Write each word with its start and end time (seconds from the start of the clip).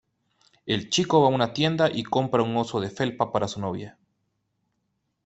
El 0.75 0.89
chico 0.89 1.21
va 1.21 1.27
una 1.27 1.53
tienda 1.53 1.87
y 1.93 2.01
compra 2.01 2.41
un 2.41 2.57
oso 2.57 2.81
de 2.81 2.89
felpa 2.89 3.31
para 3.31 3.47
su 3.47 3.59
novia. 3.61 3.99